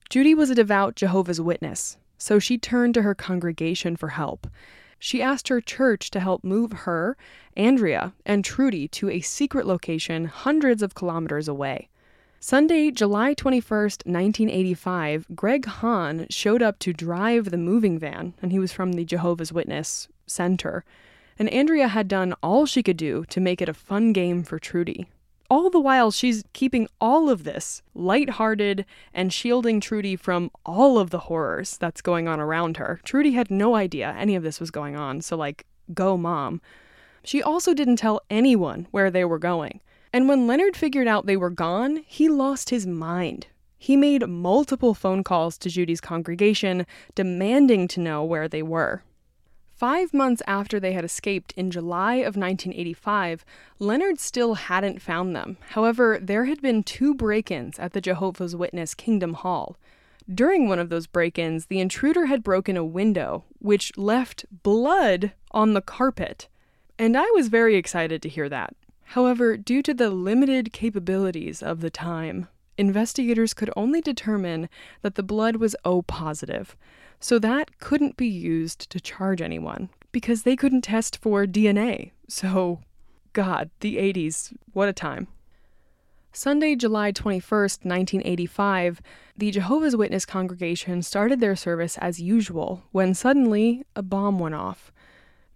[0.08, 4.46] Judy was a devout Jehovah's Witness, so she turned to her congregation for help.
[5.00, 7.16] She asked her church to help move her,
[7.56, 11.88] Andrea, and Trudy to a secret location hundreds of kilometers away.
[12.40, 18.60] Sunday, July 21st, 1985, Greg Hahn showed up to drive the moving van, and he
[18.60, 20.84] was from the Jehovah's Witness Center.
[21.36, 24.60] And Andrea had done all she could do to make it a fun game for
[24.60, 25.08] Trudy.
[25.50, 31.10] All the while, she's keeping all of this lighthearted and shielding Trudy from all of
[31.10, 33.00] the horrors that's going on around her.
[33.02, 36.60] Trudy had no idea any of this was going on, so, like, go mom.
[37.24, 39.80] She also didn't tell anyone where they were going.
[40.12, 43.46] And when Leonard figured out they were gone, he lost his mind.
[43.78, 49.02] He made multiple phone calls to Judy's congregation, demanding to know where they were.
[49.78, 53.44] Five months after they had escaped in July of 1985,
[53.78, 55.56] Leonard still hadn't found them.
[55.70, 59.76] However, there had been two break ins at the Jehovah's Witness Kingdom Hall.
[60.32, 65.32] During one of those break ins, the intruder had broken a window, which left blood
[65.52, 66.48] on the carpet.
[66.98, 68.74] And I was very excited to hear that.
[69.12, 74.68] However, due to the limited capabilities of the time, investigators could only determine
[75.00, 76.76] that the blood was O positive,
[77.18, 82.10] so that couldn't be used to charge anyone because they couldn't test for DNA.
[82.28, 82.80] So,
[83.32, 85.26] God, the 80s, what a time.
[86.30, 89.00] Sunday, July 21st, 1985,
[89.38, 94.92] the Jehovah's Witness congregation started their service as usual when suddenly a bomb went off.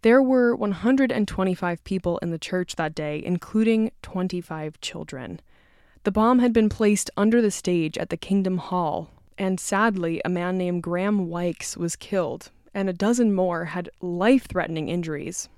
[0.02, 5.40] There were 125 people in the church that day, including 25 children.
[6.02, 10.28] The bomb had been placed under the stage at the Kingdom Hall, And sadly, a
[10.28, 15.48] man named Graham Wykes was killed, and a dozen more had life threatening injuries.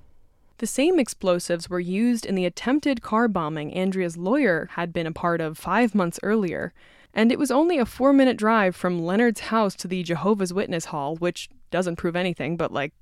[0.59, 5.13] The same explosives were used in the attempted car bombing Andrea's lawyer had been a
[5.13, 6.73] part of five months earlier,
[7.15, 10.87] and it was only a four minute drive from Leonard's house to the Jehovah's Witness
[10.87, 12.93] Hall, which doesn't prove anything, but like,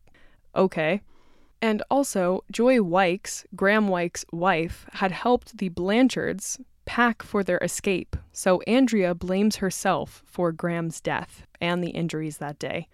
[0.54, 1.02] okay.
[1.62, 8.16] And also, Joy Wykes, Graham Wykes' wife, had helped the Blanchards pack for their escape,
[8.32, 12.88] so Andrea blames herself for Graham's death and the injuries that day.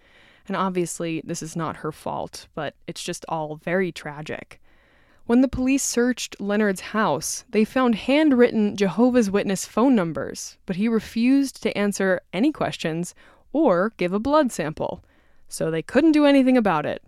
[0.47, 4.61] And obviously, this is not her fault, but it's just all very tragic.
[5.25, 10.89] When the police searched Leonard's house, they found handwritten Jehovah's Witness phone numbers, but he
[10.89, 13.15] refused to answer any questions
[13.51, 15.03] or give a blood sample,
[15.49, 17.03] so they couldn't do anything about it.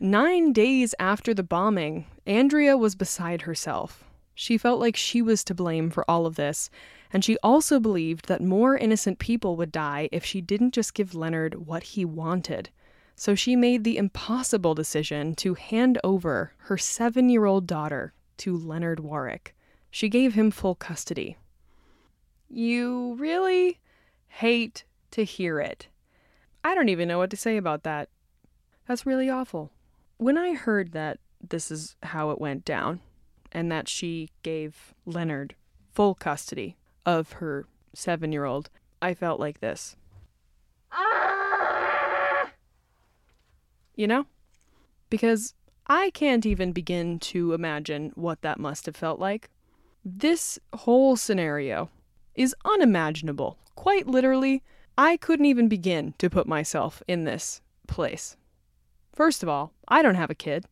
[0.00, 4.04] Nine days after the bombing, Andrea was beside herself.
[4.32, 6.70] She felt like she was to blame for all of this,
[7.12, 11.16] and she also believed that more innocent people would die if she didn't just give
[11.16, 12.70] Leonard what he wanted.
[13.16, 18.56] So she made the impossible decision to hand over her seven year old daughter to
[18.56, 19.56] Leonard Warwick.
[19.90, 21.38] She gave him full custody.
[22.48, 23.80] You really
[24.28, 25.88] hate to hear it.
[26.62, 28.10] I don't even know what to say about that.
[28.86, 29.72] That's really awful.
[30.18, 33.00] When I heard that this is how it went down,
[33.52, 35.54] and that she gave Leonard
[35.92, 36.76] full custody
[37.06, 39.96] of her seven year old, I felt like this.
[43.94, 44.26] You know?
[45.10, 45.54] Because
[45.86, 49.50] I can't even begin to imagine what that must have felt like.
[50.04, 51.90] This whole scenario
[52.34, 53.58] is unimaginable.
[53.74, 54.62] Quite literally,
[54.96, 58.36] I couldn't even begin to put myself in this place.
[59.18, 60.66] First of all, I don't have a kid.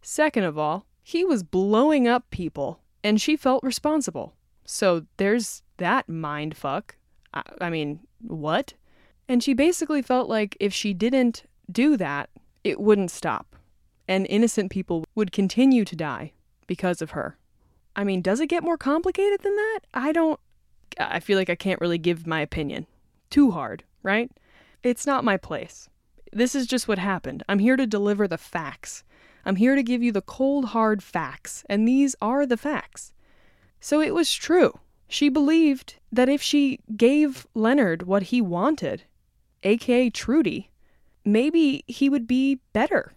[0.00, 4.32] Second of all, he was blowing up people, and she felt responsible.
[4.64, 6.96] So there's that mind fuck.
[7.34, 8.72] I, I mean, what?
[9.28, 12.30] And she basically felt like if she didn't do that,
[12.64, 13.54] it wouldn't stop.
[14.08, 16.32] And innocent people would continue to die
[16.66, 17.36] because of her.
[17.94, 19.80] I mean, does it get more complicated than that?
[19.92, 20.40] I don't.
[20.98, 22.86] I feel like I can't really give my opinion.
[23.28, 24.30] Too hard, right?
[24.82, 25.89] It's not my place.
[26.32, 27.42] This is just what happened.
[27.48, 29.04] I'm here to deliver the facts.
[29.44, 33.12] I'm here to give you the cold, hard facts, and these are the facts.
[33.80, 34.78] So it was true.
[35.08, 39.02] She believed that if she gave Leonard what he wanted,
[39.62, 40.70] aka Trudy,
[41.24, 43.12] maybe he would be better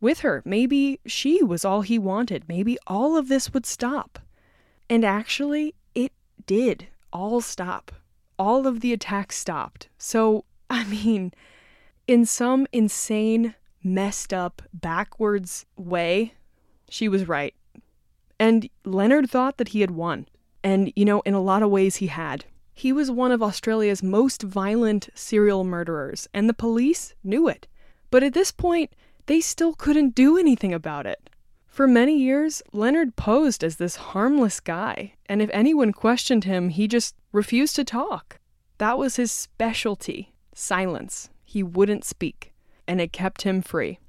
[0.00, 0.42] with her.
[0.44, 2.48] Maybe she was all he wanted.
[2.48, 4.18] Maybe all of this would stop.
[4.90, 6.12] And actually, it
[6.46, 7.92] did all stop.
[8.38, 9.88] All of the attacks stopped.
[9.96, 11.32] So, I mean,
[12.08, 16.32] in some insane, messed up, backwards way,
[16.88, 17.54] she was right.
[18.40, 20.26] And Leonard thought that he had won.
[20.64, 22.46] And, you know, in a lot of ways, he had.
[22.72, 27.66] He was one of Australia's most violent serial murderers, and the police knew it.
[28.10, 28.92] But at this point,
[29.26, 31.28] they still couldn't do anything about it.
[31.66, 36.88] For many years, Leonard posed as this harmless guy, and if anyone questioned him, he
[36.88, 38.38] just refused to talk.
[38.78, 41.28] That was his specialty silence.
[41.50, 42.52] He wouldn't speak,
[42.86, 44.00] and it kept him free.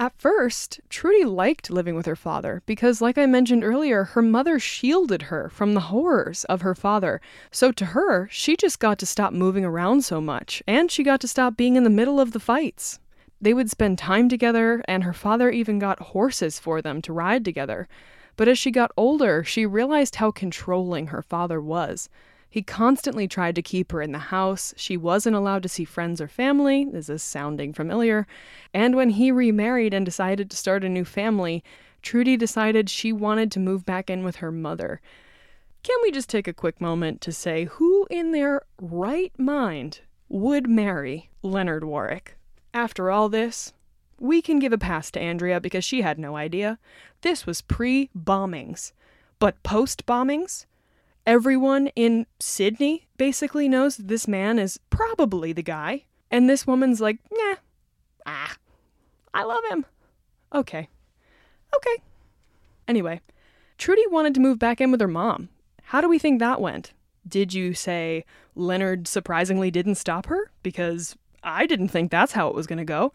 [0.00, 4.58] At first, Trudy liked living with her father because, like I mentioned earlier, her mother
[4.58, 7.20] shielded her from the horrors of her father.
[7.52, 11.20] So to her, she just got to stop moving around so much, and she got
[11.20, 12.98] to stop being in the middle of the fights.
[13.40, 17.44] They would spend time together, and her father even got horses for them to ride
[17.44, 17.86] together.
[18.34, 22.08] But as she got older, she realized how controlling her father was.
[22.52, 24.74] He constantly tried to keep her in the house.
[24.76, 26.84] She wasn't allowed to see friends or family.
[26.84, 28.26] This is sounding familiar?
[28.74, 31.64] And when he remarried and decided to start a new family,
[32.02, 35.00] Trudy decided she wanted to move back in with her mother.
[35.82, 40.68] Can we just take a quick moment to say who in their right mind would
[40.68, 42.36] marry Leonard Warwick?
[42.74, 43.72] After all this,
[44.20, 46.78] we can give a pass to Andrea because she had no idea.
[47.22, 48.92] This was pre bombings.
[49.38, 50.66] But post bombings,
[51.26, 56.04] Everyone in Sydney basically knows this man is probably the guy.
[56.30, 57.56] And this woman's like, nah,
[58.26, 58.56] ah,
[59.32, 59.86] I love him.
[60.52, 60.88] Okay.
[61.74, 62.02] Okay.
[62.88, 63.20] Anyway,
[63.78, 65.48] Trudy wanted to move back in with her mom.
[65.84, 66.92] How do we think that went?
[67.28, 68.24] Did you say
[68.56, 70.50] Leonard surprisingly didn't stop her?
[70.64, 73.12] Because I didn't think that's how it was going to go.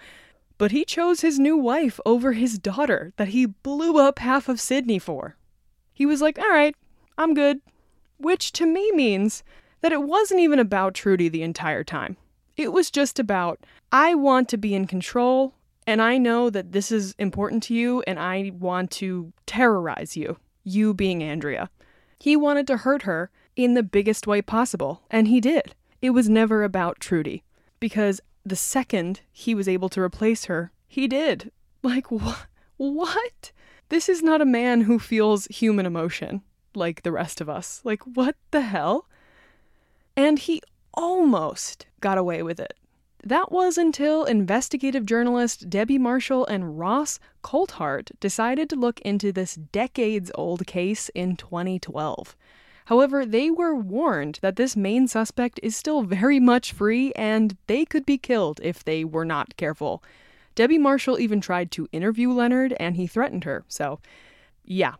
[0.57, 4.61] But he chose his new wife over his daughter that he blew up half of
[4.61, 5.35] Sydney for.
[5.93, 6.75] He was like, all right,
[7.17, 7.59] I'm good
[8.17, 9.43] which to me means
[9.81, 12.17] that it wasn't even about Trudy the entire time.
[12.55, 13.59] It was just about,
[13.91, 15.53] I want to be in control,
[15.85, 20.37] and I know that this is important to you, and I want to terrorize you,
[20.63, 21.69] you being Andrea.
[22.19, 25.75] He wanted to hurt her in the biggest way possible, and he did.
[26.01, 27.43] it was never about Trudy.
[27.79, 31.51] Because the second he was able to replace her, he did.
[31.83, 32.47] Like, what?
[32.77, 33.51] What?
[33.89, 36.43] This is not a man who feels human emotion
[36.77, 37.81] like the rest of us.
[37.83, 39.07] Like, what the hell?
[40.15, 40.61] And he
[40.93, 42.73] almost got away with it.
[43.23, 49.55] That was until investigative journalist Debbie Marshall and Ross Coulthart decided to look into this
[49.55, 52.35] decades old case in 2012.
[52.85, 57.83] However, they were warned that this main suspect is still very much free and they
[57.83, 60.01] could be killed if they were not careful.
[60.55, 63.99] Debbie Marshall even tried to interview Leonard and he threatened her, so
[64.63, 64.93] yeah,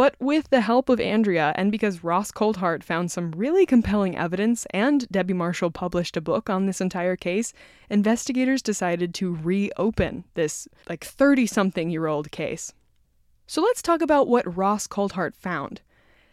[0.00, 4.64] but with the help of Andrea, and because Ross Coulthart found some really compelling evidence
[4.70, 7.52] and Debbie Marshall published a book on this entire case,
[7.90, 12.72] investigators decided to reopen this like 30 something year old case.
[13.46, 15.82] So let's talk about what Ross Coulthart found.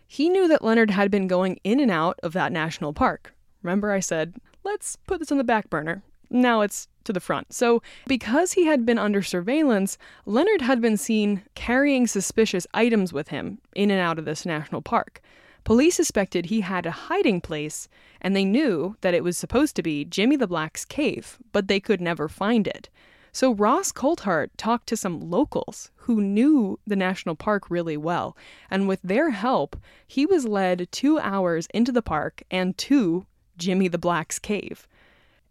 [0.08, 3.36] He knew that Leonard had been going in and out of that national park.
[3.64, 6.04] Remember, I said, let's put this on the back burner.
[6.30, 7.54] Now it's to the front.
[7.54, 13.30] So, because he had been under surveillance, Leonard had been seen carrying suspicious items with
[13.30, 15.22] him in and out of this national park.
[15.64, 17.90] Police suspected he had a hiding place,
[18.22, 21.80] and they knew that it was supposed to be Jimmy the Black's cave, but they
[21.80, 22.90] could never find it.
[23.34, 28.36] So Ross Coulthart talked to some locals who knew the national park really well,
[28.72, 29.76] and with their help,
[30.08, 33.26] he was led two hours into the park and to
[33.58, 34.88] Jimmy the Black's cave.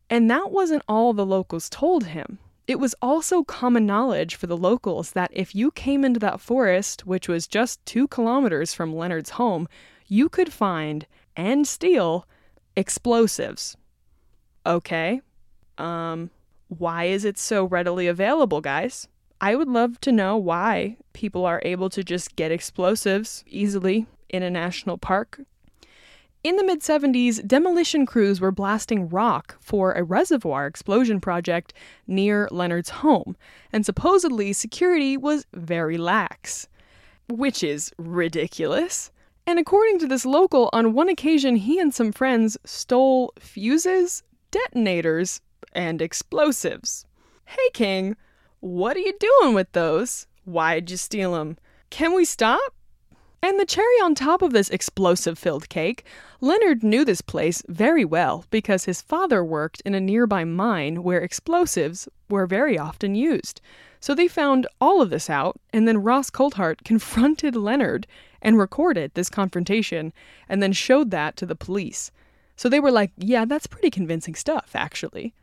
[0.08, 2.38] And that wasn't all the locals told him.
[2.66, 7.06] It was also common knowledge for the locals that if you came into that forest,
[7.06, 9.68] which was just two kilometers from Leonard's home,
[10.08, 12.26] you could find and steal
[12.76, 13.76] explosives.
[14.64, 15.20] Okay.
[15.78, 16.30] Um,
[16.68, 19.06] why is it so readily available, guys?
[19.40, 24.42] I would love to know why people are able to just get explosives easily in
[24.42, 25.40] a national park.
[26.46, 31.74] In the mid 70s, demolition crews were blasting rock for a reservoir explosion project
[32.06, 33.36] near Leonard's home,
[33.72, 36.68] and supposedly security was very lax.
[37.28, 39.10] Which is ridiculous.
[39.44, 44.22] And according to this local, on one occasion he and some friends stole fuses,
[44.52, 45.40] detonators,
[45.72, 47.06] and explosives.
[47.46, 48.14] Hey, King,
[48.60, 50.28] what are you doing with those?
[50.44, 51.58] Why'd you steal them?
[51.90, 52.75] Can we stop?
[53.42, 56.04] And the cherry on top of this explosive filled cake,
[56.40, 61.20] Leonard knew this place very well because his father worked in a nearby mine where
[61.20, 63.60] explosives were very often used.
[64.00, 68.06] So they found all of this out, and then Ross Coulthart confronted Leonard
[68.42, 70.12] and recorded this confrontation
[70.48, 72.10] and then showed that to the police.
[72.56, 75.34] So they were like, yeah, that's pretty convincing stuff, actually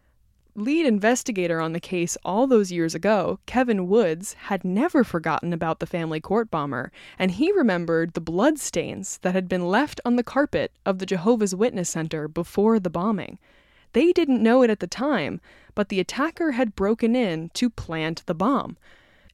[0.55, 5.79] lead investigator on the case all those years ago, Kevin Woods, had never forgotten about
[5.79, 10.23] the family court bomber, and he remembered the bloodstains that had been left on the
[10.23, 13.39] carpet of the Jehovah's Witness Center before the bombing.
[13.93, 15.39] They didn't know it at the time,
[15.75, 18.77] but the attacker had broken in to plant the bomb.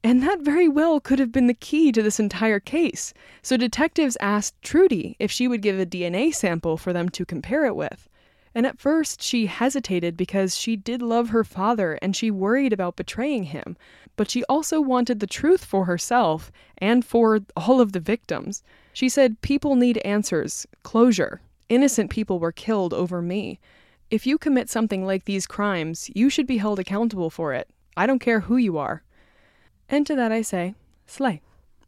[0.03, 3.13] And that very well could have been the key to this entire case.
[3.41, 7.65] So detectives asked Trudy if she would give a DNA sample for them to compare
[7.65, 8.09] it with.
[8.56, 12.95] And at first, she hesitated because she did love her father and she worried about
[12.95, 13.78] betraying him.
[14.16, 18.64] But she also wanted the truth for herself and for all of the victims.
[18.91, 21.41] She said, People need answers, closure.
[21.70, 23.60] Innocent people were killed over me.
[24.10, 27.70] If you commit something like these crimes, you should be held accountable for it.
[27.95, 29.04] I don't care who you are.
[29.88, 30.74] And to that I say,
[31.06, 31.41] Slay.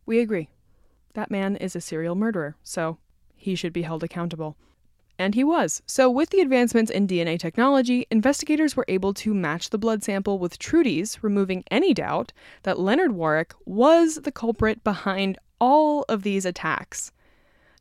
[0.06, 0.50] We agree.
[1.14, 2.98] That man is a serial murderer, so
[3.36, 4.56] he should be held accountable.
[5.22, 5.84] And he was.
[5.86, 10.40] So, with the advancements in DNA technology, investigators were able to match the blood sample
[10.40, 16.44] with Trudy's, removing any doubt that Leonard Warwick was the culprit behind all of these
[16.44, 17.12] attacks.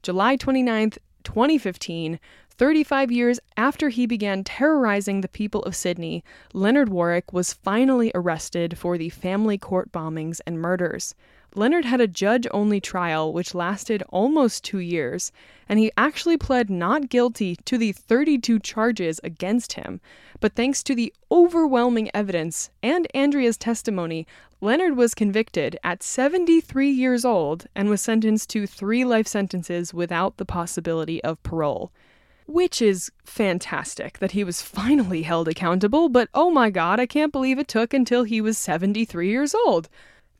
[0.03, 2.20] July 29th, 2015,
[2.51, 6.22] 35 years after he began terrorizing the people of Sydney,
[6.53, 11.14] Leonard Warwick was finally arrested for the family court bombings and murders.
[11.55, 15.32] Leonard had a judge only trial which lasted almost two years,
[15.68, 20.01] and he actually pled not guilty to the 32 charges against him.
[20.38, 24.26] But thanks to the overwhelming evidence and Andrea's testimony,
[24.61, 30.36] Leonard was convicted at 73 years old and was sentenced to three life sentences without
[30.36, 31.90] the possibility of parole.
[32.46, 37.32] Which is fantastic that he was finally held accountable, but oh my god, I can't
[37.32, 39.88] believe it took until he was 73 years old.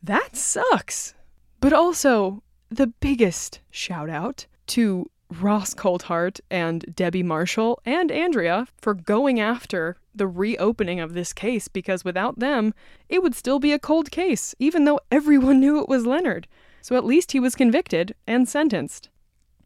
[0.03, 1.15] That sucks.
[1.61, 8.95] But also, the biggest shout out to Ross Coulthart and Debbie Marshall and Andrea for
[8.95, 12.75] going after the reopening of this case because without them,
[13.09, 16.49] it would still be a cold case, even though everyone knew it was Leonard.
[16.83, 19.09] So at least he was convicted and sentenced.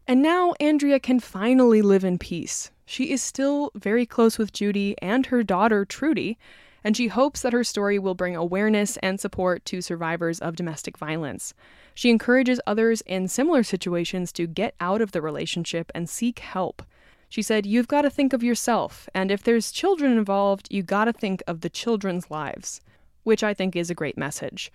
[0.07, 2.70] And now Andrea can finally live in peace.
[2.85, 6.37] She is still very close with Judy and her daughter, Trudy,
[6.85, 10.99] and she hopes that her story will bring awareness and support to survivors of domestic
[10.99, 11.55] violence.
[11.95, 16.82] She encourages others in similar situations to get out of the relationship and seek help.
[17.30, 21.07] She said, You've got to think of yourself, and if there's children involved, you got
[21.07, 22.80] to think of the children's lives,
[23.22, 24.70] which I think is a great message.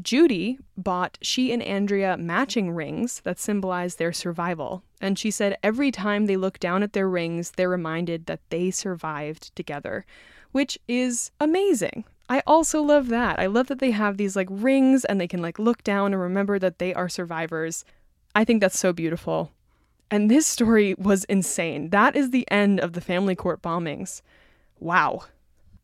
[0.00, 5.90] Judy bought she and Andrea matching rings that symbolize their survival, and she said every
[5.90, 10.06] time they look down at their rings, they're reminded that they survived together,
[10.52, 12.04] which is amazing.
[12.28, 13.38] I also love that.
[13.38, 16.20] I love that they have these like rings and they can like look down and
[16.20, 17.84] remember that they are survivors.
[18.34, 19.52] I think that's so beautiful.
[20.10, 21.90] And this story was insane.
[21.90, 24.22] That is the end of the family court bombings.
[24.78, 25.24] Wow.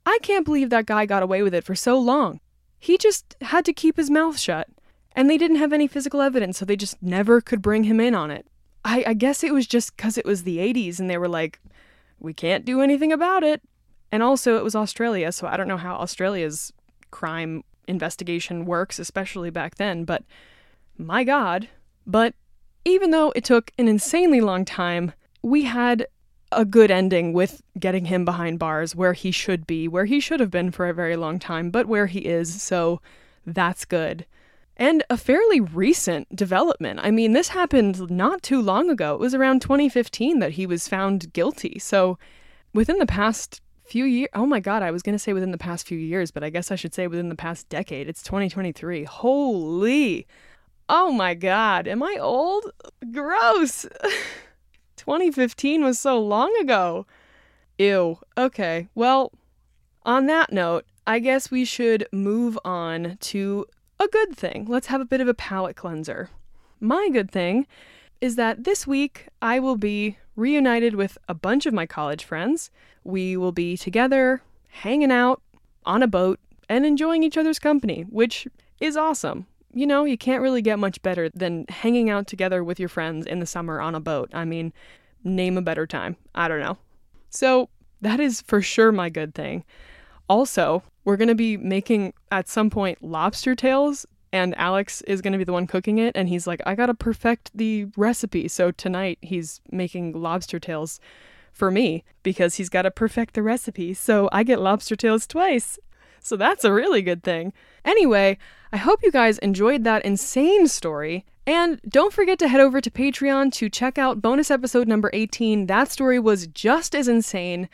[0.06, 2.40] I can't believe that guy got away with it for so long.
[2.78, 4.68] He just had to keep his mouth shut.
[5.16, 8.14] And they didn't have any physical evidence, so they just never could bring him in
[8.14, 8.46] on it.
[8.84, 11.60] I, I guess it was just because it was the 80s and they were like,
[12.18, 13.62] we can't do anything about it.
[14.14, 16.72] And also, it was Australia, so I don't know how Australia's
[17.10, 20.22] crime investigation works, especially back then, but
[20.96, 21.68] my God.
[22.06, 22.36] But
[22.84, 26.06] even though it took an insanely long time, we had
[26.52, 30.38] a good ending with getting him behind bars where he should be, where he should
[30.38, 33.00] have been for a very long time, but where he is, so
[33.44, 34.26] that's good.
[34.76, 37.00] And a fairly recent development.
[37.02, 39.14] I mean, this happened not too long ago.
[39.14, 41.80] It was around 2015 that he was found guilty.
[41.80, 42.16] So
[42.72, 45.58] within the past few years, oh my God, I was going to say within the
[45.58, 48.08] past few years, but I guess I should say within the past decade.
[48.08, 49.04] It's 2023.
[49.04, 50.26] Holy.
[50.88, 51.86] Oh my God.
[51.86, 52.70] Am I old?
[53.12, 53.86] Gross.
[54.96, 57.06] 2015 was so long ago.
[57.78, 58.18] Ew.
[58.38, 58.88] Okay.
[58.94, 59.32] Well,
[60.04, 63.66] on that note, I guess we should move on to
[64.00, 64.66] a good thing.
[64.68, 66.30] Let's have a bit of a palate cleanser.
[66.80, 67.66] My good thing
[68.20, 72.70] is that this week I will be reunited with a bunch of my college friends.
[73.04, 75.42] We will be together, hanging out
[75.84, 78.48] on a boat, and enjoying each other's company, which
[78.80, 79.46] is awesome.
[79.72, 83.26] You know, you can't really get much better than hanging out together with your friends
[83.26, 84.30] in the summer on a boat.
[84.32, 84.72] I mean,
[85.24, 86.16] name a better time.
[86.34, 86.78] I don't know.
[87.30, 87.68] So,
[88.00, 89.64] that is for sure my good thing.
[90.28, 95.32] Also, we're going to be making at some point lobster tails and Alex is going
[95.32, 98.48] to be the one cooking it and he's like I got to perfect the recipe.
[98.48, 100.98] So tonight he's making lobster tails
[101.54, 103.94] for me because he's got to perfect the recipe.
[103.94, 105.78] So I get lobster tails twice.
[106.20, 107.52] So that's a really good thing.
[107.84, 108.38] Anyway,
[108.72, 111.24] I hope you guys enjoyed that insane story.
[111.46, 115.66] And don't forget to head over to Patreon to check out bonus episode number 18.
[115.66, 117.68] That story was just as insane.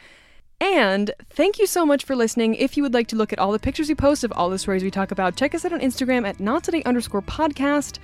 [0.61, 2.55] And thank you so much for listening.
[2.55, 4.59] If you would like to look at all the pictures we post of all the
[4.59, 7.99] stories we talk about, check us out on Instagram at nottoday underscore podcast.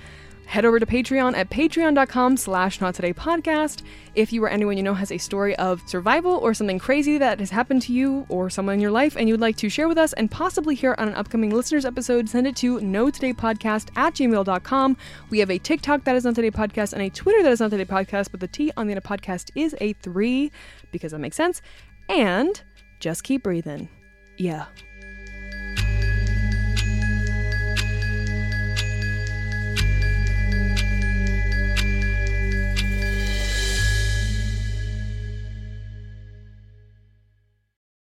[0.47, 3.81] Head over to Patreon at patreon.com slash nottodaypodcast.
[4.15, 7.41] If you or anyone you know has a story of survival or something crazy that
[7.41, 9.97] has happened to you or someone in your life and you'd like to share with
[9.97, 14.97] us and possibly hear on an upcoming listeners episode, send it to notodaypodcast at gmail.com.
[15.29, 17.71] We have a TikTok that is Not Today Podcast and a Twitter that is Not
[17.71, 20.49] Today Podcast, but the T on the end of podcast is a three
[20.93, 21.61] because that makes sense.
[22.07, 22.61] And
[23.01, 23.89] just keep breathing.
[24.37, 24.67] Yeah.